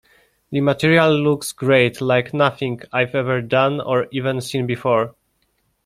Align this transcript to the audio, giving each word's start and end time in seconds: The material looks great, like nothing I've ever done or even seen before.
The 0.49 0.61
material 0.61 1.11
looks 1.13 1.51
great, 1.51 2.01
like 2.01 2.33
nothing 2.33 2.81
I've 2.91 3.13
ever 3.13 3.39
done 3.39 3.79
or 3.79 4.07
even 4.09 4.41
seen 4.41 4.65
before. 4.65 5.13